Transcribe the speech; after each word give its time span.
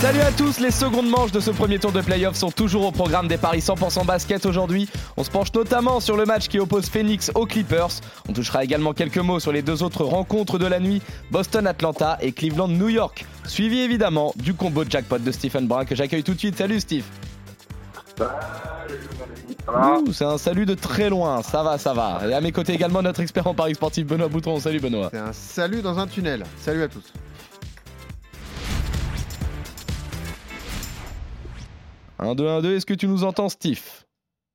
Salut 0.00 0.20
à 0.20 0.30
tous, 0.30 0.60
les 0.60 0.70
secondes 0.70 1.08
manches 1.08 1.32
de 1.32 1.40
ce 1.40 1.50
premier 1.50 1.80
tour 1.80 1.90
de 1.90 2.00
playoff 2.00 2.36
sont 2.36 2.52
toujours 2.52 2.86
au 2.86 2.92
programme 2.92 3.26
des 3.26 3.36
paris 3.36 3.58
100% 3.58 4.06
basket 4.06 4.46
aujourd'hui. 4.46 4.88
On 5.16 5.24
se 5.24 5.30
penche 5.30 5.52
notamment 5.52 5.98
sur 5.98 6.16
le 6.16 6.24
match 6.24 6.46
qui 6.46 6.60
oppose 6.60 6.88
Phoenix 6.88 7.32
aux 7.34 7.46
Clippers. 7.46 7.88
On 8.28 8.32
touchera 8.32 8.62
également 8.62 8.92
quelques 8.92 9.18
mots 9.18 9.40
sur 9.40 9.50
les 9.50 9.60
deux 9.60 9.82
autres 9.82 10.04
rencontres 10.04 10.56
de 10.56 10.66
la 10.66 10.78
nuit, 10.78 11.02
Boston-Atlanta 11.32 12.16
et 12.20 12.30
Cleveland-New 12.30 12.90
York. 12.90 13.26
Suivi 13.44 13.80
évidemment 13.80 14.32
du 14.36 14.54
combo 14.54 14.84
jackpot 14.88 15.18
de 15.18 15.32
Stephen 15.32 15.66
Brun 15.66 15.84
que 15.84 15.96
j'accueille 15.96 16.22
tout 16.22 16.34
de 16.34 16.38
suite. 16.38 16.56
Salut 16.56 16.78
Steve. 16.78 17.04
C'est 20.12 20.24
un 20.24 20.38
salut 20.38 20.64
de 20.64 20.74
très 20.74 21.10
loin, 21.10 21.42
ça 21.42 21.64
va, 21.64 21.76
ça 21.76 21.92
va. 21.92 22.20
Et 22.28 22.34
à 22.34 22.40
mes 22.40 22.52
côtés 22.52 22.72
également 22.72 23.02
notre 23.02 23.18
expert 23.18 23.48
en 23.48 23.54
paris 23.54 23.74
sportif 23.74 24.06
Benoît 24.06 24.28
Boutron. 24.28 24.60
Salut 24.60 24.78
Benoît. 24.78 25.08
C'est 25.10 25.18
un 25.18 25.32
salut 25.32 25.82
dans 25.82 25.98
un 25.98 26.06
tunnel. 26.06 26.44
Salut 26.60 26.84
à 26.84 26.88
tous. 26.88 27.12
Un 32.18 32.34
2 32.34 32.48
1 32.48 32.62
2, 32.62 32.76
est-ce 32.76 32.86
que 32.86 32.94
tu 32.94 33.06
nous 33.06 33.24
entends 33.24 33.48
Steve? 33.48 33.82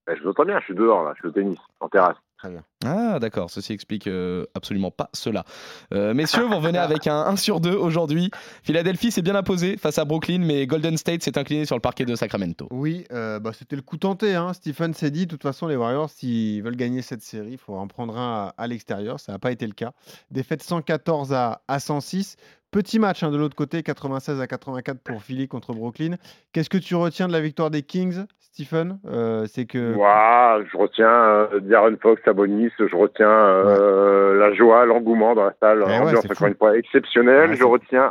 Ben, 0.06 0.16
Je 0.18 0.24
vous 0.24 0.30
entends 0.30 0.46
bien, 0.46 0.60
je 0.60 0.66
suis 0.66 0.76
dehors 0.76 1.04
là, 1.04 1.14
je 1.16 1.20
suis 1.20 1.28
au 1.30 1.32
tennis, 1.32 1.58
en 1.80 1.88
terrasse. 1.88 2.18
Très 2.38 2.50
bien. 2.50 2.64
Ah 2.86 3.20
d'accord, 3.20 3.50
ceci 3.50 3.72
explique 3.72 4.06
euh, 4.08 4.46
absolument 4.54 4.92
pas 4.92 5.10
cela. 5.14 5.46
Euh, 5.94 6.14
messieurs, 6.14 6.44
vous 6.44 6.58
revenez 6.58 6.78
avec 6.78 7.08
un 7.08 7.22
1 7.22 7.38
sur 7.38 7.62
2 7.62 7.74
aujourd'hui. 7.74 8.32
Philadelphie 8.64 9.12
s'est 9.12 9.22
bien 9.22 9.36
imposé 9.36 9.78
face 9.78 9.98
à 9.98 10.04
Brooklyn, 10.04 10.40
mais 10.40 10.68
Golden 10.68 10.98
State 10.98 11.24
s'est 11.24 11.38
incliné 11.38 11.64
sur 11.64 11.78
le 11.78 11.82
parquet 11.82 12.04
de 12.04 12.16
Sacramento. 12.16 12.68
Oui, 12.72 13.06
euh, 13.14 13.40
bah, 13.40 13.52
c'était 13.54 13.78
le 13.78 13.82
coup 13.82 13.96
tenté. 13.96 14.36
Hein. 14.36 14.52
Stephen 14.52 14.94
s'est 14.94 15.10
dit, 15.10 15.26
de 15.26 15.32
toute 15.32 15.42
façon, 15.42 15.68
les 15.68 15.78
Warriors, 15.78 16.10
s'ils 16.10 16.62
veulent 16.62 16.76
gagner 16.76 17.02
cette 17.02 17.22
série, 17.22 17.52
il 17.52 17.58
faut 17.58 17.76
en 17.76 17.88
prendre 17.88 18.18
un 18.18 18.52
à, 18.58 18.68
l'extérieur. 18.68 19.22
Ça 19.22 19.32
n'a 19.32 19.40
pas 19.40 19.54
été 19.54 19.66
le 19.66 19.74
cas. 19.74 19.94
Défaite 20.30 20.64
114 20.64 21.32
à, 21.32 21.62
à 21.70 21.80
106. 21.80 22.36
Petit 22.74 22.98
match 22.98 23.22
hein, 23.22 23.30
de 23.30 23.38
l'autre 23.38 23.56
côté, 23.56 23.84
96 23.84 24.42
à 24.42 24.48
84 24.48 24.98
pour 25.04 25.22
Philly 25.22 25.48
contre 25.48 25.74
Brooklyn. 25.74 26.16
Qu'est-ce 26.54 26.72
que 26.72 26.80
tu 26.80 26.96
retiens 26.96 27.28
de 27.28 27.32
la 27.32 27.40
victoire 27.40 27.70
des 27.70 27.84
Kings, 27.84 28.26
Stephen? 28.40 28.98
Euh, 29.06 29.46
C'est 29.46 29.66
que. 29.66 29.94
je 29.94 30.78
retiens 30.78 31.08
euh, 31.08 31.60
Darren 31.60 31.96
Fox, 32.02 32.20
Sabonis, 32.26 32.72
je 32.80 32.96
retiens 32.96 33.30
euh, 33.30 34.40
la 34.40 34.56
joie, 34.56 34.88
l'engouement 34.88 35.36
dans 35.36 35.44
la 35.44 35.54
salle, 35.60 35.86
eh 35.88 36.00
ambiance 36.00 36.26
encore 36.26 36.48
une 36.48 36.56
fois 36.56 36.76
exceptionnelle. 36.76 37.54
je 37.54 37.64
retiens 37.64 38.10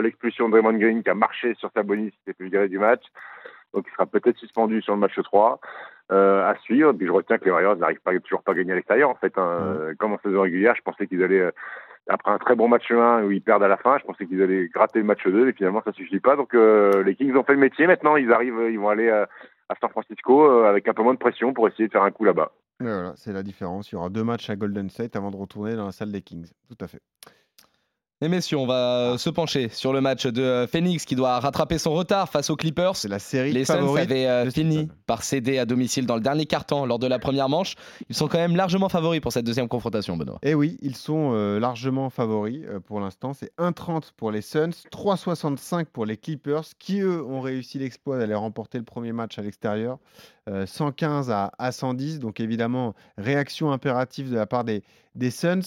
l'expulsion 0.00 0.48
de 0.48 0.52
Draymond 0.52 0.78
Green 0.78 1.02
qui 1.02 1.10
a 1.10 1.14
marché 1.14 1.54
sur 1.58 1.70
Sabonis, 1.76 2.10
qui 2.10 2.18
s'est 2.26 2.32
fait 2.32 2.48
virer 2.48 2.68
du 2.70 2.78
match. 2.78 3.02
Donc 3.74 3.84
il 3.86 3.92
sera 3.92 4.06
peut-être 4.06 4.38
suspendu 4.38 4.80
sur 4.80 4.94
le 4.94 5.00
match 5.00 5.20
3 5.22 5.60
à 6.08 6.54
suivre. 6.62 6.92
Puis 6.94 7.06
je 7.06 7.12
retiens 7.12 7.36
que 7.36 7.44
les 7.44 7.50
Warriors 7.50 7.76
n'arrivent 7.76 8.00
pas, 8.02 8.18
toujours 8.20 8.42
pas 8.42 8.52
à 8.52 8.54
gagner 8.54 8.72
à 8.72 8.76
l'extérieur. 8.76 9.10
En 9.10 9.16
fait, 9.16 9.36
hein. 9.36 9.92
comme 9.98 10.14
en 10.14 10.18
saison 10.24 10.40
régulière, 10.40 10.72
je 10.78 10.82
pensais 10.82 11.06
qu'ils 11.06 11.22
allaient 11.22 11.52
après 12.08 12.32
un 12.32 12.38
très 12.38 12.54
bon 12.54 12.68
match 12.68 12.90
1 12.90 13.24
où 13.24 13.30
ils 13.30 13.42
perdent 13.42 13.62
à 13.62 13.68
la 13.68 13.76
fin, 13.76 13.98
je 13.98 14.04
pensais 14.04 14.26
qu'ils 14.26 14.42
allaient 14.42 14.68
gratter 14.68 14.98
le 15.00 15.04
match 15.04 15.26
2 15.26 15.48
et 15.48 15.52
finalement 15.52 15.82
ça 15.84 15.92
suffit 15.92 16.20
pas. 16.20 16.36
Donc 16.36 16.54
euh, 16.54 17.02
les 17.02 17.14
Kings 17.14 17.34
ont 17.36 17.44
fait 17.44 17.54
le 17.54 17.60
métier. 17.60 17.86
Maintenant 17.86 18.16
ils 18.16 18.32
arrivent, 18.32 18.60
ils 18.70 18.78
vont 18.78 18.88
aller 18.88 19.10
à, 19.10 19.28
San 19.80 19.90
Francisco 19.90 20.50
euh, 20.50 20.68
avec 20.68 20.88
un 20.88 20.94
peu 20.94 21.02
moins 21.02 21.14
de 21.14 21.18
pression 21.18 21.52
pour 21.52 21.68
essayer 21.68 21.86
de 21.86 21.92
faire 21.92 22.02
un 22.02 22.10
coup 22.10 22.24
là-bas. 22.24 22.52
Voilà, 22.80 23.12
c'est 23.16 23.32
la 23.32 23.42
différence. 23.42 23.90
Il 23.90 23.96
y 23.96 23.98
aura 23.98 24.08
deux 24.08 24.24
matchs 24.24 24.48
à 24.50 24.56
Golden 24.56 24.88
State 24.88 25.16
avant 25.16 25.30
de 25.30 25.36
retourner 25.36 25.74
dans 25.74 25.86
la 25.86 25.92
salle 25.92 26.12
des 26.12 26.22
Kings. 26.22 26.50
Tout 26.68 26.82
à 26.82 26.88
fait. 26.88 27.00
Et 28.20 28.26
messieurs, 28.26 28.58
on 28.58 28.66
va 28.66 29.14
se 29.16 29.30
pencher 29.30 29.68
sur 29.68 29.92
le 29.92 30.00
match 30.00 30.26
de 30.26 30.42
euh, 30.42 30.66
Phoenix 30.66 31.04
qui 31.04 31.14
doit 31.14 31.38
rattraper 31.38 31.78
son 31.78 31.92
retard 31.92 32.28
face 32.28 32.50
aux 32.50 32.56
Clippers. 32.56 32.96
C'est 32.96 33.06
la 33.06 33.20
série 33.20 33.52
Les 33.52 33.64
Suns 33.64 33.94
avaient 33.96 34.26
euh, 34.26 34.50
fini 34.50 34.88
par 35.06 35.22
céder 35.22 35.56
à 35.58 35.64
domicile 35.64 36.04
dans 36.04 36.16
le 36.16 36.20
dernier 36.20 36.44
quart-temps 36.44 36.84
lors 36.84 36.98
de 36.98 37.06
la 37.06 37.20
première 37.20 37.48
manche. 37.48 37.76
Ils 38.08 38.16
sont 38.16 38.26
quand 38.26 38.38
même 38.38 38.56
largement 38.56 38.88
favoris 38.88 39.20
pour 39.20 39.32
cette 39.32 39.44
deuxième 39.44 39.68
confrontation, 39.68 40.16
Benoît. 40.16 40.40
Eh 40.42 40.54
oui, 40.54 40.78
ils 40.82 40.96
sont 40.96 41.30
euh, 41.32 41.60
largement 41.60 42.10
favoris 42.10 42.66
pour 42.86 42.98
l'instant. 42.98 43.34
C'est 43.34 43.54
1,30 43.56 44.10
pour 44.16 44.32
les 44.32 44.42
Suns, 44.42 44.70
3,65 44.90 45.84
pour 45.84 46.04
les 46.04 46.16
Clippers 46.16 46.64
qui, 46.76 46.98
eux, 46.98 47.24
ont 47.24 47.40
réussi 47.40 47.78
l'exploit 47.78 48.18
d'aller 48.18 48.34
remporter 48.34 48.78
le 48.78 48.84
premier 48.84 49.12
match 49.12 49.38
à 49.38 49.42
l'extérieur. 49.42 49.98
115 50.64 51.30
à, 51.30 51.72
110. 51.72 52.20
Donc 52.20 52.40
évidemment, 52.40 52.94
réaction 53.18 53.70
impérative 53.70 54.30
de 54.30 54.34
la 54.34 54.46
part 54.46 54.64
des, 54.64 54.82
des 55.14 55.30
Suns. 55.30 55.60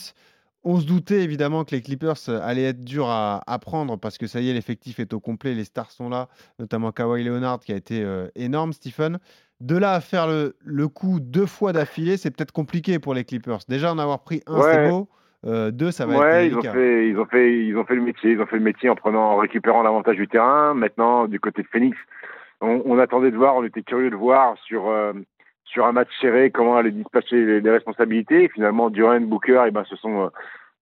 On 0.64 0.80
se 0.80 0.86
doutait 0.86 1.24
évidemment 1.24 1.64
que 1.64 1.72
les 1.72 1.82
Clippers 1.82 2.30
euh, 2.30 2.40
allaient 2.44 2.66
être 2.66 2.84
durs 2.84 3.10
à, 3.10 3.42
prendre 3.62 3.98
parce 3.98 4.18
que 4.18 4.28
ça 4.28 4.42
y 4.42 4.50
est, 4.50 4.54
l'effectif 4.54 5.00
est 5.00 5.14
au 5.14 5.20
complet, 5.20 5.56
les 5.56 5.64
stars 5.64 5.90
sont 5.90 6.10
là, 6.10 6.28
notamment 6.60 6.92
Kawhi 6.92 7.24
Leonard 7.24 7.60
qui 7.60 7.74
a 7.74 7.76
été 7.76 8.04
euh, 8.04 8.28
énorme, 8.36 8.72
Stephen. 8.74 9.18
De 9.60 9.78
là 9.78 9.94
à 9.94 10.02
faire 10.02 10.28
le, 10.28 10.88
coup 10.88 11.20
deux 11.20 11.46
fois 11.46 11.74
d'affilée, 11.74 12.18
c'est 12.18 12.36
peut-être 12.36 12.52
compliqué 12.52 13.00
pour 13.00 13.14
les 13.14 13.24
Clippers. 13.24 13.60
Déjà 13.68 13.92
en 13.92 14.00
avoir 14.00 14.24
pris 14.24 14.42
un, 14.48 14.62
c'est 14.62 14.90
beau. 14.90 15.10
Euh, 15.44 15.72
deux, 15.72 15.90
ça 15.90 16.06
va 16.06 16.44
être 16.44 16.52
ils 16.52 16.58
ont, 16.58 16.62
fait, 16.62 17.08
ils, 17.08 17.18
ont 17.18 17.26
fait, 17.26 17.66
ils 17.66 17.78
ont 17.78 17.86
fait 17.86 17.96
le 17.96 18.02
métier. 18.02 18.32
Ils 18.32 18.42
ont 18.42 18.46
fait 18.46 18.58
le 18.58 18.64
métier 18.64 18.90
en, 18.90 18.96
prenant, 18.96 19.32
en 19.32 19.38
récupérant 19.38 19.82
l'avantage 19.82 20.16
du 20.16 20.28
terrain. 20.28 20.76
Maintenant, 20.76 21.28
du 21.28 21.40
côté 21.40 21.64
de 21.64 21.68
Phoenix, 21.68 21.98
on, 22.62 23.00
attendait 23.00 23.32
de 23.32 23.38
voir, 23.38 23.56
on 23.56 23.64
était 23.64 23.82
curieux 23.82 24.12
de 24.12 24.16
voir 24.16 24.56
sur, 24.66 24.92
sur 25.72 25.86
un 25.86 25.94
match 25.94 26.10
serré, 26.20 26.52
comment 26.52 26.76
aller 26.76 26.92
dispatcher 26.92 27.62
les, 27.62 27.72
responsabilités. 27.72 28.50
Finalement, 28.50 28.90
Durant, 28.90 29.22
Booker, 29.22 29.64
et 29.64 29.68
eh 29.70 29.72
ben, 29.72 29.86
se 29.86 29.96
sont 29.96 30.26
euh, 30.26 30.30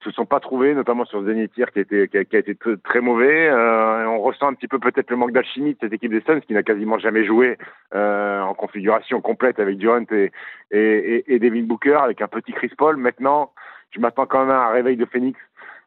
se 0.04 0.12
sont 0.12 0.26
pas 0.26 0.40
trouvés, 0.40 0.74
notamment 0.74 1.04
sur 1.06 1.24
Zenithir 1.24 1.72
qui 1.72 1.84
qui 1.86 2.18
a, 2.18 2.22
été 2.22 2.56
très, 2.56 3.02
mauvais. 3.02 3.50
Euh, 3.50 4.08
on 4.08 4.22
ressent 4.22 4.48
un 4.48 4.54
petit 4.54 4.70
peu 4.70 4.80
peut-être 4.80 5.10
le 5.12 5.18
manque 5.18 5.34
d'alchimie 5.34 5.74
de 5.74 5.78
cette 5.82 5.94
équipe 5.94 6.12
des 6.12 6.22
Suns 6.22 6.40
qui 6.40 6.54
n'a 6.54 6.64
quasiment 6.64 6.98
jamais 6.98 7.26
joué 7.26 7.58
euh, 7.94 8.42
en 8.42 8.54
configuration 8.54 9.20
complète 9.20 9.60
avec 9.60 9.78
Durant 9.78 10.06
et, 10.12 10.32
et, 10.72 11.40
Devin 11.40 11.64
Booker 11.64 12.00
avec 12.02 12.22
un 12.22 12.28
petit 12.28 12.54
Chris 12.54 12.72
Paul. 12.78 12.96
Maintenant, 12.96 13.52
je 13.92 14.00
m'attends 14.00 14.26
quand 14.26 14.40
même 14.46 14.56
à 14.56 14.68
un 14.68 14.72
réveil 14.72 14.96
de 14.96 15.06
Phoenix. 15.06 15.38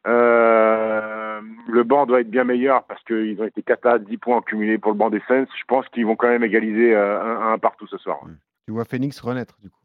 Le 0.05 1.81
banc 1.83 2.05
doit 2.05 2.21
être 2.21 2.29
bien 2.29 2.43
meilleur 2.43 2.83
parce 2.83 3.03
qu'ils 3.05 3.41
ont 3.41 3.45
été 3.45 3.63
4 3.63 3.85
à 3.87 3.99
10 3.99 4.17
points 4.17 4.41
cumulés 4.41 4.77
pour 4.77 4.91
le 4.91 4.97
banc 4.97 5.09
des 5.09 5.23
Suns. 5.27 5.47
Je 5.57 5.65
pense 5.67 5.87
qu'ils 5.89 6.05
vont 6.05 6.15
quand 6.15 6.29
même 6.29 6.43
égaliser 6.43 6.95
un 6.95 7.57
partout 7.57 7.87
ce 7.87 7.97
soir. 7.97 8.19
Tu 8.65 8.73
vois 8.73 8.85
Phoenix 8.85 9.19
renaître, 9.19 9.57
du 9.61 9.69
coup. 9.69 9.79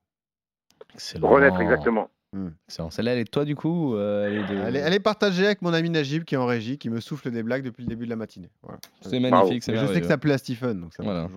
Renaître, 1.21 1.61
exactement. 1.61 2.11
Hmm. 2.35 2.51
Celle-là, 2.69 3.13
elle 3.13 3.21
est 3.21 3.25
de 3.25 3.31
toi, 3.31 3.47
du 3.47 3.57
coup 3.57 3.95
euh, 3.95 4.45
elle, 4.67 4.93
est 4.93 5.01
partagée 5.01 5.47
avec 5.47 5.63
mon 5.63 5.73
ami 5.73 5.89
Najib 5.89 6.25
qui 6.25 6.35
est 6.35 6.39
en 6.39 6.45
régie, 6.45 6.77
qui 6.77 6.91
me 6.91 7.01
souffle 7.01 7.31
des 7.31 7.43
blagues 7.43 7.63
depuis 7.63 7.85
le 7.85 7.89
début 7.89 8.05
de 8.05 8.11
la 8.11 8.17
matinée. 8.17 8.51
C'est 9.01 9.19
magnifique. 9.19 9.65
Je 9.67 9.87
sais 9.87 10.01
que 10.03 10.07
ça 10.07 10.19
plaît 10.19 10.35
à 10.35 10.39
Stephen. 10.39 10.79
Donc, 10.79 10.93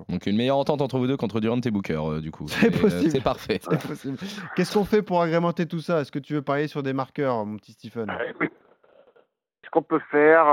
donc 0.10 0.26
une 0.26 0.36
meilleure 0.36 0.58
entente 0.58 0.82
entre 0.82 0.98
vous 0.98 1.08
deux 1.08 1.16
qu'entre 1.16 1.40
Durant 1.40 1.62
et 1.62 1.72
Booker, 1.72 2.02
euh, 2.04 2.20
du 2.20 2.32
coup. 2.32 2.46
C'est 2.50 2.76
euh, 2.76 2.82
possible. 2.82 3.12
c'est 3.12 3.24
parfait. 3.24 3.62
Qu'est-ce 4.58 4.74
qu'on 4.74 4.84
fait 4.84 5.02
pour 5.02 5.22
agrémenter 5.22 5.66
tout 5.66 5.80
ça? 5.80 6.02
Est-ce 6.02 6.12
que 6.12 6.20
tu 6.20 6.34
veux 6.34 6.42
parier 6.42 6.68
sur 6.68 6.84
des 6.84 6.92
marqueurs, 6.92 7.46
mon 7.46 7.56
petit 7.56 7.72
Stephen? 7.72 8.10
Est-ce 8.10 9.70
qu'on 9.72 9.84
peut 9.84 10.02
faire. 10.12 10.44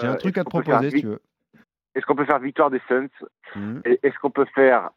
J'ai 0.00 0.08
un 0.08 0.16
truc 0.16 0.38
à 0.38 0.44
te 0.44 0.48
proposer, 0.48 0.90
si 0.90 1.02
tu 1.02 1.06
veux. 1.06 1.22
Est-ce 1.94 2.06
qu'on 2.06 2.14
peut 2.14 2.24
faire 2.24 2.38
victoire 2.38 2.70
des 2.70 2.80
Suns 2.88 3.08
hmm. 3.56 3.80
Est-ce 3.84 4.18
qu'on 4.18 4.30
peut 4.30 4.46
faire 4.54 4.90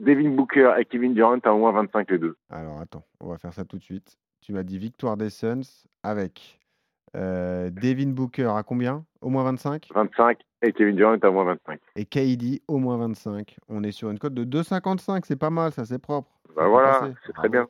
Devin 0.00 0.30
Booker 0.30 0.74
et 0.78 0.84
Kevin 0.84 1.14
Durant 1.14 1.38
à 1.38 1.52
au 1.52 1.58
moins 1.58 1.72
25 1.72 2.10
les 2.10 2.18
deux? 2.18 2.36
Alors 2.50 2.80
attends, 2.80 3.04
on 3.20 3.28
va 3.28 3.38
faire 3.38 3.52
ça 3.52 3.64
tout 3.64 3.78
de 3.78 3.82
suite. 3.82 4.18
Tu 4.40 4.52
m'as 4.52 4.64
dit 4.64 4.78
victoire 4.78 5.16
des 5.16 5.30
Suns 5.30 5.86
avec 6.02 6.58
euh, 7.14 7.70
Devin 7.70 8.10
Booker 8.10 8.50
à 8.56 8.62
combien? 8.62 9.04
Au 9.20 9.28
moins 9.28 9.44
25 9.44 9.88
25 9.94 10.38
et 10.62 10.72
Kevin 10.72 10.96
Durant 10.96 11.16
à 11.16 11.28
au 11.28 11.32
moins 11.32 11.44
25. 11.44 11.80
Et 11.96 12.04
KD 12.04 12.62
au 12.66 12.78
moins 12.78 12.96
25. 12.96 13.56
On 13.68 13.84
est 13.84 13.92
sur 13.92 14.10
une 14.10 14.18
cote 14.18 14.34
de 14.34 14.44
2,55, 14.44 15.22
c'est 15.24 15.36
pas 15.36 15.50
mal, 15.50 15.72
ça 15.72 15.84
c'est 15.84 15.98
propre. 15.98 16.30
Bah 16.56 16.66
voilà, 16.66 17.12
c'est 17.26 17.32
très 17.32 17.48
bien. 17.48 17.68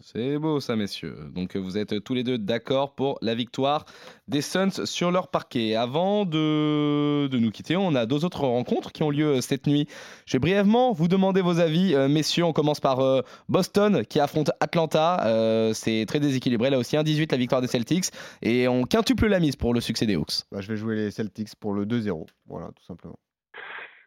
C'est 0.00 0.38
beau 0.38 0.60
ça, 0.60 0.76
messieurs. 0.76 1.16
Donc 1.34 1.56
vous 1.56 1.76
êtes 1.76 2.04
tous 2.04 2.14
les 2.14 2.22
deux 2.22 2.38
d'accord 2.38 2.94
pour 2.94 3.18
la 3.20 3.34
victoire 3.34 3.84
des 4.28 4.42
Suns 4.42 4.86
sur 4.86 5.10
leur 5.10 5.28
parquet. 5.28 5.74
Avant 5.74 6.24
de, 6.24 7.28
nous 7.32 7.50
quitter, 7.50 7.76
on 7.76 7.94
a 7.96 8.06
deux 8.06 8.24
autres 8.24 8.46
rencontres 8.46 8.92
qui 8.92 9.02
ont 9.02 9.10
lieu 9.10 9.40
cette 9.40 9.66
nuit. 9.66 9.88
Je 10.24 10.34
vais 10.34 10.38
brièvement 10.38 10.92
vous 10.92 11.08
demander 11.08 11.40
vos 11.40 11.58
avis. 11.58 11.94
Euh, 11.94 12.08
messieurs, 12.08 12.44
on 12.44 12.52
commence 12.52 12.80
par 12.80 13.00
euh, 13.00 13.22
Boston 13.48 14.04
qui 14.06 14.20
affronte 14.20 14.50
Atlanta. 14.60 15.26
Euh, 15.26 15.72
c'est 15.74 16.04
très 16.06 16.20
déséquilibré 16.20 16.70
là 16.70 16.78
aussi. 16.78 16.96
1-18 16.96 17.32
la 17.32 17.38
victoire 17.38 17.60
des 17.60 17.66
Celtics. 17.66 18.06
Et 18.42 18.68
on 18.68 18.84
quintuple 18.84 19.26
la 19.26 19.40
mise 19.40 19.56
pour 19.56 19.74
le 19.74 19.80
succès 19.80 20.06
des 20.06 20.14
Hawks. 20.14 20.44
Bah, 20.52 20.60
je 20.60 20.68
vais 20.68 20.76
jouer 20.76 20.94
les 20.94 21.10
Celtics 21.10 21.56
pour 21.58 21.74
le 21.74 21.86
2-0. 21.86 22.26
Voilà, 22.46 22.68
tout 22.68 22.84
simplement. 22.84 23.18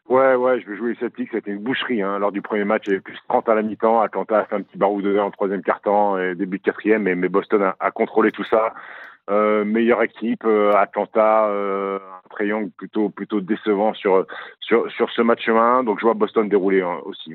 Ouais, 0.09 0.35
ouais, 0.35 0.59
je 0.59 0.69
vais 0.69 0.75
jouer 0.75 0.89
les 0.93 0.99
Celtics. 0.99 1.29
C'était 1.31 1.51
une 1.51 1.63
boucherie. 1.63 2.01
Hein. 2.01 2.19
Lors 2.19 2.31
du 2.31 2.41
premier 2.41 2.65
match, 2.65 2.83
il 2.85 2.89
y 2.89 2.93
avait 2.93 3.01
plus 3.01 3.17
30 3.29 3.47
à 3.49 3.55
la 3.55 3.61
mi-temps. 3.61 4.01
Atlanta 4.01 4.39
a 4.39 4.45
fait 4.45 4.55
un 4.55 4.61
petit 4.61 4.77
barou 4.77 5.01
de 5.01 5.17
en 5.17 5.31
troisième 5.31 5.63
quart-temps 5.63 6.17
et 6.19 6.35
début 6.35 6.57
de 6.57 6.63
quatrième. 6.63 7.03
Mais, 7.03 7.15
mais 7.15 7.29
Boston 7.29 7.73
a, 7.79 7.91
contrôlé 7.91 8.31
tout 8.31 8.43
ça. 8.43 8.73
Euh, 9.29 9.63
meilleure 9.63 10.03
équipe, 10.03 10.43
euh, 10.43 10.73
Atlanta, 10.73 11.47
euh, 11.47 11.97
un 11.97 12.29
triangle 12.29 12.69
plutôt 12.71 13.09
plutôt 13.09 13.39
décevant 13.39 13.93
sur 13.93 14.25
sur 14.59 14.91
sur 14.91 15.09
ce 15.11 15.21
match 15.21 15.47
1. 15.47 15.85
Donc 15.85 15.99
je 15.99 16.05
vois 16.05 16.13
Boston 16.13 16.49
dérouler 16.49 16.81
hein, 16.81 16.99
aussi. 17.05 17.33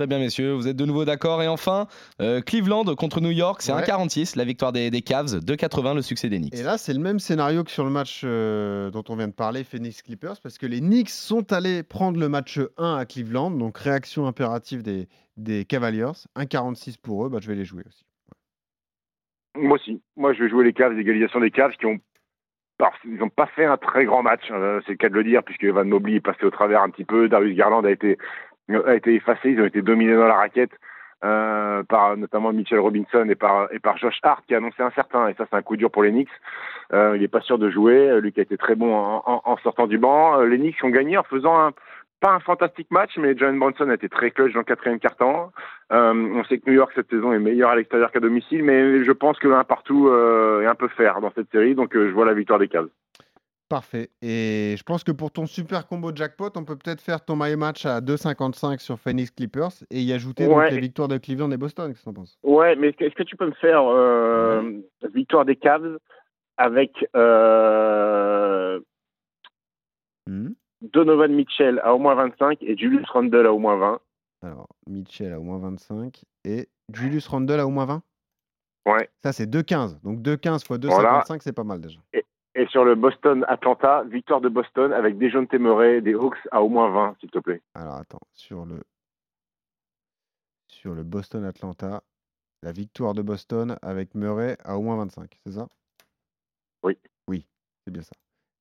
Très 0.00 0.06
bien, 0.06 0.18
messieurs, 0.18 0.54
vous 0.54 0.66
êtes 0.66 0.78
de 0.78 0.86
nouveau 0.86 1.04
d'accord. 1.04 1.42
Et 1.42 1.46
enfin, 1.46 1.86
euh, 2.22 2.40
Cleveland 2.40 2.86
contre 2.96 3.20
New 3.20 3.32
York, 3.32 3.60
c'est 3.60 3.70
Ouais. 3.70 3.82
1,46 3.82 4.34
la 4.34 4.46
victoire 4.46 4.72
des, 4.72 4.90
des 4.90 5.02
Cavs, 5.02 5.26
2,80 5.26 5.94
le 5.94 6.00
succès 6.00 6.30
des 6.30 6.38
Knicks. 6.38 6.54
Et 6.54 6.62
là, 6.62 6.78
c'est 6.78 6.94
le 6.94 7.00
même 7.00 7.18
scénario 7.18 7.64
que 7.64 7.70
sur 7.70 7.84
le 7.84 7.90
match 7.90 8.22
euh, 8.24 8.90
dont 8.90 9.04
on 9.10 9.16
vient 9.16 9.28
de 9.28 9.34
parler, 9.34 9.62
Phoenix 9.62 10.00
Clippers, 10.00 10.36
parce 10.42 10.56
que 10.56 10.64
les 10.64 10.80
Knicks 10.80 11.10
sont 11.10 11.52
allés 11.52 11.82
prendre 11.82 12.18
le 12.18 12.30
match 12.30 12.58
1 12.78 12.96
à 12.96 13.04
Cleveland, 13.04 13.50
donc 13.50 13.76
réaction 13.76 14.26
impérative 14.26 14.82
des, 14.82 15.06
des 15.36 15.66
Cavaliers. 15.66 16.12
1,46 16.34 16.96
pour 16.98 17.26
eux, 17.26 17.28
bah, 17.28 17.36
je 17.42 17.48
vais 17.48 17.54
les 17.54 17.66
jouer 17.66 17.82
aussi. 17.86 18.06
Moi 19.54 19.74
aussi. 19.74 20.00
Moi, 20.16 20.32
je 20.32 20.44
vais 20.44 20.48
jouer 20.48 20.64
les 20.64 20.72
Cavs, 20.72 20.94
l'égalisation 20.94 21.40
des 21.40 21.50
Cavs 21.50 21.72
qui 21.78 21.84
ont. 21.84 21.98
alors, 22.78 22.94
ils 23.04 23.18
n'ont 23.18 23.28
pas 23.28 23.48
fait 23.48 23.66
un 23.66 23.76
très 23.76 24.06
grand 24.06 24.22
match, 24.22 24.44
euh, 24.50 24.80
c'est 24.86 24.92
le 24.92 24.96
cas 24.96 25.10
de 25.10 25.14
le 25.14 25.24
dire, 25.24 25.42
puisque 25.42 25.66
Van 25.66 25.84
Mobley 25.84 26.14
est 26.14 26.20
passé 26.20 26.46
au 26.46 26.50
travers 26.50 26.80
un 26.80 26.88
petit 26.88 27.04
peu. 27.04 27.28
Darius 27.28 27.54
Garland 27.54 27.84
a 27.84 27.90
été, 27.90 28.16
a 28.68 28.94
été 28.94 29.14
effacé. 29.14 29.50
Ils 29.50 29.60
ont 29.60 29.66
été 29.66 29.82
dominés 29.82 30.14
dans 30.16 30.26
la 30.28 30.34
raquette 30.34 30.72
euh, 31.24 31.82
par 31.82 32.16
notamment 32.16 32.52
Mitchell 32.52 32.78
Robinson 32.78 33.26
et 33.28 33.34
par, 33.34 33.68
et 33.72 33.78
par 33.78 33.96
Josh 33.98 34.18
Hart 34.22 34.44
qui 34.46 34.54
a 34.54 34.58
annoncé 34.58 34.82
un 34.82 34.90
certain. 34.90 35.28
Et 35.28 35.34
ça, 35.34 35.44
c'est 35.50 35.56
un 35.56 35.62
coup 35.62 35.76
dur 35.76 35.90
pour 35.90 36.02
les 36.02 36.10
Knicks. 36.10 36.28
Euh, 36.92 37.12
il 37.16 37.20
n'est 37.20 37.28
pas 37.28 37.40
sûr 37.40 37.58
de 37.58 37.70
jouer. 37.70 38.08
Euh, 38.10 38.20
Lui 38.20 38.32
qui 38.32 38.40
a 38.40 38.42
été 38.42 38.56
très 38.56 38.74
bon 38.74 38.94
en, 38.94 39.22
en- 39.26 39.42
en 39.44 39.56
sortant 39.58 39.86
du 39.86 39.98
banc. 39.98 40.40
Euh, 40.40 40.46
les 40.46 40.56
Knicks 40.58 40.82
ont 40.82 40.88
gagné 40.90 41.18
en 41.18 41.22
faisant 41.24 41.58
un, 41.60 41.72
pas 42.20 42.30
un 42.32 42.40
fantastique 42.40 42.90
match, 42.90 43.16
mais 43.18 43.34
John 43.36 43.58
Bronson 43.58 43.88
a 43.88 43.94
été 43.94 44.08
très 44.08 44.30
clutch 44.30 44.52
dans 44.52 44.60
le 44.60 44.64
quatrième 44.64 44.98
quart-temps. 44.98 45.52
Euh, 45.92 46.12
on 46.14 46.44
sait 46.44 46.58
que 46.58 46.68
New 46.70 46.76
York 46.76 46.92
cette 46.94 47.08
saison 47.10 47.32
est 47.32 47.38
meilleur 47.38 47.70
à 47.70 47.76
l'extérieur 47.76 48.10
qu'à 48.12 48.20
domicile, 48.20 48.62
mais 48.62 49.04
je 49.04 49.12
pense 49.12 49.38
que 49.38 49.48
un 49.48 49.64
partout 49.64 50.08
euh, 50.08 50.60
est 50.62 50.66
un 50.66 50.74
peu 50.74 50.88
faire 50.88 51.20
dans 51.20 51.32
cette 51.32 51.50
série, 51.50 51.74
donc 51.74 51.96
euh, 51.96 52.08
je 52.08 52.12
vois 52.12 52.26
la 52.26 52.34
victoire 52.34 52.58
des 52.58 52.68
Cavs. 52.68 52.88
Parfait. 53.70 54.10
Et 54.20 54.74
je 54.76 54.82
pense 54.82 55.04
que 55.04 55.12
pour 55.12 55.30
ton 55.30 55.46
super 55.46 55.86
combo 55.86 56.10
jackpot, 56.12 56.50
on 56.56 56.64
peut 56.64 56.74
peut-être 56.74 57.00
faire 57.00 57.24
ton 57.24 57.36
my 57.36 57.54
match 57.54 57.86
à 57.86 58.00
2,55 58.00 58.80
sur 58.80 58.98
Phoenix 58.98 59.30
Clippers 59.30 59.70
et 59.90 60.02
y 60.02 60.12
ajouter 60.12 60.48
donc, 60.48 60.68
les 60.70 60.80
victoires 60.80 61.06
de 61.06 61.18
Cleveland 61.18 61.52
et 61.52 61.56
Boston. 61.56 61.92
Qu'est-ce 61.92 62.04
que 62.04 62.10
penses? 62.10 62.36
Ouais, 62.42 62.74
mais 62.74 62.88
est-ce 62.88 63.14
que 63.14 63.22
tu 63.22 63.36
peux 63.36 63.46
me 63.46 63.52
faire 63.52 63.84
euh, 63.86 64.72
victoire 65.14 65.44
des 65.44 65.54
Cavs 65.54 65.98
avec 66.56 66.90
euh, 67.14 68.80
Hmm 70.26 70.48
Donovan 70.82 71.32
Mitchell 71.32 71.80
à 71.84 71.94
au 71.94 71.98
moins 72.00 72.16
25 72.16 72.64
et 72.64 72.76
Julius 72.76 73.08
Randle 73.10 73.46
à 73.46 73.52
au 73.52 73.60
moins 73.60 73.76
20 73.76 74.00
Alors, 74.42 74.66
Mitchell 74.88 75.32
à 75.32 75.38
au 75.38 75.44
moins 75.44 75.58
25 75.58 76.22
et 76.44 76.68
Julius 76.92 77.28
Randle 77.28 77.60
à 77.60 77.66
au 77.68 77.70
moins 77.70 77.86
20 77.86 78.02
Ouais. 78.86 79.08
Ça, 79.22 79.32
c'est 79.32 79.46
2,15. 79.46 80.02
Donc 80.02 80.22
2,15 80.22 80.66
fois 80.66 80.78
2,55, 80.78 80.88
Voilà. 80.88 81.24
c'est 81.38 81.52
pas 81.52 81.62
mal 81.64 81.80
déjà. 81.80 82.00
Et 82.12 82.24
sur 82.68 82.84
le 82.84 82.94
Boston-Atlanta, 82.94 84.04
victoire 84.04 84.40
de 84.40 84.48
Boston 84.48 84.92
avec 84.92 85.18
Dejounte 85.18 85.52
Murray 85.54 86.00
des 86.00 86.14
Hawks 86.14 86.38
à 86.50 86.62
au 86.62 86.68
moins 86.68 86.90
20, 86.90 87.16
s'il 87.20 87.30
te 87.30 87.38
plaît. 87.38 87.62
Alors 87.74 87.94
attends, 87.94 88.20
sur 88.32 88.64
le 88.64 88.82
sur 90.66 90.94
le 90.94 91.02
Boston 91.02 91.44
Atlanta, 91.44 92.02
la 92.62 92.72
victoire 92.72 93.14
de 93.14 93.22
Boston 93.22 93.76
avec 93.82 94.14
Murray 94.14 94.56
à 94.64 94.78
au 94.78 94.82
moins 94.82 94.96
25, 94.96 95.38
c'est 95.44 95.52
ça? 95.52 95.68
Oui. 96.82 96.98
Oui, 97.28 97.46
c'est 97.84 97.92
bien 97.92 98.02
ça. 98.02 98.12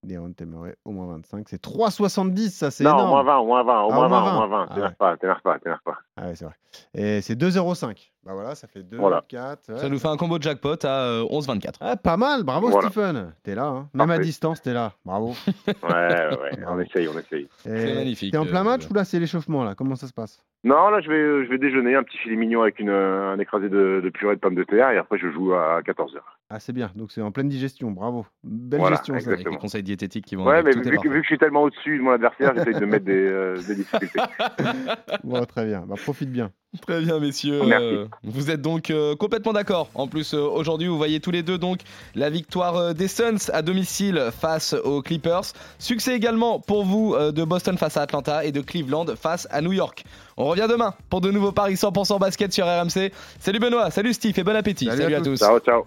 Deontay 0.04 0.46
Murray 0.46 0.76
au 0.86 0.92
moins 0.92 1.08
25, 1.08 1.48
c'est 1.50 1.62
3,70 1.62 2.50
ça 2.52 2.72
c'est 2.72 2.84
Non, 2.86 2.92
énorme. 2.92 3.10
au 3.10 3.12
moins 3.12 3.24
20, 3.24 3.38
au 3.40 3.46
moins 3.46 3.64
20, 3.64 3.82
au 3.84 3.90
Ah, 3.92 3.94
moins 3.96 4.06
au 4.06 4.10
moins 4.10 4.22
20, 4.24 4.32
au 4.32 4.34
moins 4.34 4.48
20. 4.48 4.58
20. 4.60 4.68
Ah 4.70 4.74
T'énerve 4.74 4.90
ouais. 4.92 4.96
pas, 4.98 5.18
t'énerve 5.18 5.42
pas, 5.42 5.60
t'énerve 5.60 5.80
pas. 5.84 5.98
Ah 6.16 6.28
ouais, 6.28 6.36
c'est 6.36 6.46
vrai. 6.46 6.54
Et 6.94 7.22
c'est 7.22 7.36
2,05. 7.36 8.12
Bah 8.24 8.34
voilà, 8.34 8.56
ça 8.56 8.68
fait 8.68 8.82
2, 8.84 8.98
Voilà. 8.98 9.24
4. 9.28 9.78
Ça 9.78 9.90
nous 9.90 10.00
fait 10.00 10.08
un 10.08 10.16
combo 10.18 10.38
de 10.38 10.44
jackpot 10.44 10.76
à 10.84 10.88
euh, 11.04 11.24
11,24. 11.26 11.74
Ah, 11.82 11.98
pas 11.98 12.16
mal, 12.18 12.44
bravo 12.44 12.70
Voilà. 12.70 12.90
Stephen. 12.90 13.34
T'es 13.44 13.56
là, 13.56 13.66
hein. 13.66 13.90
même 13.94 14.10
à 14.12 14.20
distance, 14.20 14.62
t'es 14.62 14.74
là. 14.74 14.94
Bravo. 15.04 15.34
Ouais, 15.68 15.74
ouais, 15.84 16.38
ouais, 16.40 16.60
on 16.68 16.80
essaye, 16.80 17.08
on 17.10 17.18
essaye. 17.20 17.50
Et 17.66 17.96
magnifique, 17.96 18.32
T'es 18.32 18.38
en 18.38 18.46
plein 18.46 18.62
euh, 18.62 18.64
match 18.64 18.90
ou 18.90 18.94
là 18.94 19.04
c'est 19.04 19.20
l'échauffement 19.20 19.64
là? 19.64 19.76
Comment 19.76 19.96
ça 19.96 20.08
se 20.08 20.14
passe? 20.14 20.42
Non, 20.66 20.90
là, 20.90 21.00
je 21.00 21.10
vais, 21.10 21.46
je 21.46 21.50
vais 21.50 21.58
déjeuner, 21.58 21.96
un 21.96 22.04
petit 22.04 22.18
filet 22.18 22.36
mignon 22.36 22.62
avec 22.62 22.80
une, 22.80 22.90
euh, 22.90 23.32
un 23.32 23.40
écrasé 23.40 23.70
de, 23.70 24.02
de 24.04 24.10
purée 24.10 24.36
de 24.36 24.42
pommes 24.42 24.56
de 24.56 24.66
terre, 24.66 24.90
et 24.92 24.98
après, 24.98 25.18
je 25.18 25.32
joue 25.32 25.54
à 25.54 25.80
14h. 25.82 26.18
Ah 26.50 26.60
c'est 26.60 26.74
bien, 26.74 26.92
donc 26.96 27.12
c'est 27.12 27.22
en 27.22 27.32
pleine 27.32 27.48
digestion, 27.48 27.92
bravo. 27.92 28.26
Belle 28.44 28.80
Voilà, 28.82 28.98
gestion 28.98 29.18
ça. 29.20 29.32
Avec 29.32 29.50
les 29.50 29.58
conseils 29.58 29.84
diététiques 29.84 30.26
qui 30.26 30.36
vont 30.36 30.46
Ouais, 30.46 30.62
mais 30.62 30.72
vu 30.72 30.82
vu 30.82 30.98
que 30.98 31.22
je 31.22 31.28
suis 31.28 31.38
tellement 31.38 31.64
au-dessus 31.64 31.98
de 31.98 32.04
mon 32.04 32.12
adversaire, 32.12 32.54
j'essaye 32.56 32.78
de 32.78 32.86
mettre 32.86 33.06
des, 33.06 33.26
euh, 33.26 33.56
des 33.68 33.76
difficultés. 33.76 34.20
Bon, 35.24 35.44
très 35.46 35.66
bien, 35.66 35.86
bah, 35.88 35.96
profite 35.96 36.32
bien. 36.32 36.52
Très 36.86 37.02
bien, 37.02 37.18
messieurs. 37.20 37.64
Merci. 37.66 37.84
Euh, 37.86 38.06
vous 38.24 38.52
êtes 38.52 38.62
donc 38.62 38.92
euh, 38.92 39.16
complètement 39.16 39.54
d'accord. 39.54 39.90
En 39.96 40.08
plus, 40.08 40.36
euh, 40.36 40.38
aujourd'hui, 40.42 40.88
vous 40.88 40.98
voyez 40.98 41.20
tous 41.20 41.32
les 41.32 41.42
deux 41.42 41.58
donc 41.58 41.80
la 42.14 42.30
victoire 42.30 42.76
euh, 42.78 42.94
des 42.94 43.08
Suns 43.08 43.50
à 43.52 43.64
domicile 43.64 44.30
face 44.40 44.74
aux 44.84 45.02
Clippers. 45.02 45.42
Succès 45.80 46.16
également 46.16 46.60
pour 46.60 46.86
vous 46.86 47.16
euh, 47.16 47.32
de 47.32 47.44
Boston 47.44 47.76
face 47.78 47.98
à 47.98 48.04
Atlanta 48.04 48.46
et 48.46 48.52
de 48.52 48.62
Cleveland 48.62 49.06
face 49.20 49.48
à 49.50 49.62
New 49.62 49.74
York. 49.74 50.04
On 50.38 50.46
revient 50.46 50.68
demain 50.70 50.94
pour 51.10 51.22
de 51.22 51.32
nouveaux 51.32 51.52
paris 51.52 51.74
100% 51.74 52.20
basket 52.20 52.54
sur 52.54 52.68
RMC. 52.68 53.12
Salut 53.40 53.60
Benoît, 53.60 53.90
salut 53.90 54.14
Steve 54.14 54.38
et 54.38 54.44
bon 54.44 54.56
appétit. 54.56 54.86
Salut 54.86 55.02
Salut, 55.02 55.16
à 55.16 55.18
à 55.18 55.22
tous. 55.22 55.40
tous. 55.40 55.46
ciao, 55.46 55.60
ciao. 55.60 55.86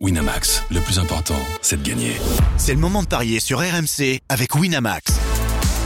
Winamax, 0.00 0.64
le 0.70 0.80
plus 0.80 0.98
important, 0.98 1.36
c'est 1.60 1.80
de 1.82 1.86
gagner. 1.88 2.16
C'est 2.56 2.72
le 2.74 2.80
moment 2.80 3.02
de 3.02 3.08
parier 3.08 3.38
sur 3.38 3.58
RMC 3.60 4.20
avec 4.30 4.54
Winamax. 4.54 5.20